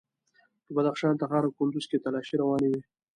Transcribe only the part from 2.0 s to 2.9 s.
تالاشۍ روانې وې.